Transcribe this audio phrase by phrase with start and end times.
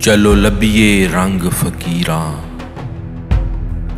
[0.00, 2.08] चलो लबिए रंग फकीर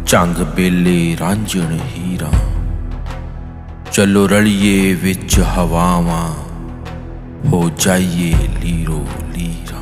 [0.09, 2.25] चंग बेले रांझण हीर।
[3.91, 6.21] चलो रलिए विच हवावा,
[7.51, 9.01] हो जाइए लीरो
[9.33, 9.73] लीर।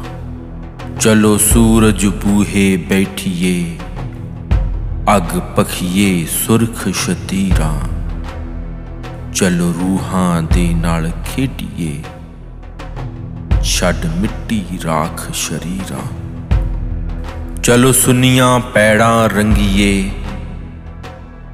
[0.98, 3.54] चलो सूरज बूहे बैठिए,
[5.08, 7.62] अग पखिए सुरख शतीर।
[9.34, 12.02] चलो रूहां दे नाल खेडिए
[13.64, 16.06] ਛੱਡ ਮਿੱਟੀ ਰਾਖ ਸ਼ਰੀਰਾਂ।
[17.62, 20.10] ਚਲੋ ਸੁਨੀਆਂ ਪੈੜਾਂ ਰੰਗੀਏ,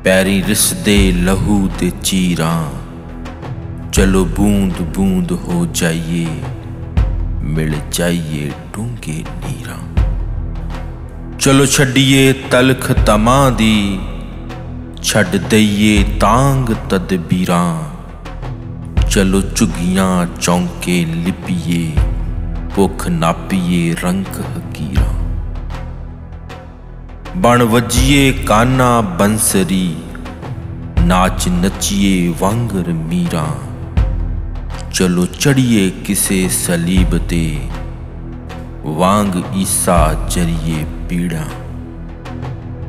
[0.05, 2.65] ਪੈਰੀ ਰਿਸਦੇ ਲਹੂ ਤੇ ਚੀਰਾਂ।
[3.93, 6.27] ਚਲੋ ਬੂੰਦ ਬੂੰਦ ਹੋ ਜਾਈਏ,
[7.43, 9.79] ਮਿਲ ਜਾਈਏ ਡੂੰਗੇ ਨੀਰਾਂ।
[11.39, 14.01] ਚਲੋ ਛੱਡੀਏ ਤਲਖ ਤਮਾਂ ਦੀ,
[15.03, 17.88] ਛੱਡ ਦਈਏ ਤਾਂਗ ਤਦਬੀਰਾਂ।
[19.19, 21.79] चलो चुगियाँ चौंके लिपिए,
[22.75, 25.01] भुख नापिए रंग हकीर।
[27.37, 29.89] बण वजिए काना बंसरी,
[31.01, 33.47] नाच नचिए वांगर मीरा।
[34.91, 37.45] चलो चढ़िए किसे सलीब ते,
[38.85, 41.45] वांग ईसा चरिए पीड़ा।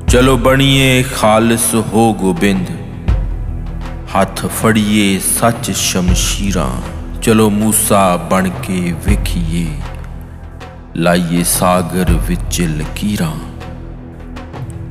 [0.08, 2.78] चलो बनिए खालस हो गोबिंद
[4.15, 6.69] ਹੱਥ ਫੜੀਏ ਸੱਚ ਸ਼ਮਸ਼ੀਰਾਂ।
[7.21, 9.67] ਚਲੋ ਮੂਸਾ ਬਣ ਕੇ ਵੇਖੀਏ,
[10.95, 13.35] ਲਾਈਏ ਸਾਗਰ ਵਿੱਚ ਲਕੀਰਾਂ।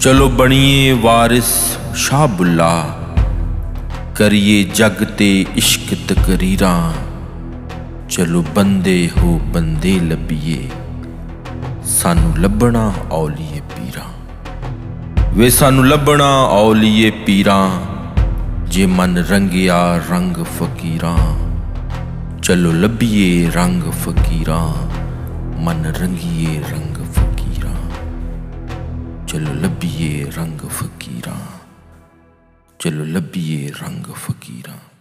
[0.00, 1.50] ਚਲੋ ਬਣੀਏ ਵਾਰਿਸ
[1.96, 2.72] ਸ਼ਾਹਬੁੱਲਾ,
[4.16, 6.92] ਕਰੀਏ ਜਗ ਤੇ ਇਸ਼ਕ ਤਕਰੀਰਾਂ।
[8.08, 10.68] ਚਲੋ ਬੰਦੇ ਹੋ ਬੰਦੇ ਲੱਭੀਏ,
[11.98, 14.08] ਸਾਨੂੰ ਲੱਭਣਾ ਔਲੀਏ ਪੀਰਾਂ।
[15.34, 17.87] ਵੇ ਸਾਨੂੰ ਲੱਭਣਾ ਔਲੀਏ ਪੀਰਾਂ।
[18.68, 21.14] जे मन रंगिया रंग फकीरा।
[22.40, 24.72] चलो लबिए रंग फकीरा।
[25.58, 27.72] मन रंगिए रंग फकीरा।
[29.26, 31.60] चलो लबिए रंग फकीरा।
[32.80, 34.97] चलो लबिए रंग फकीरा।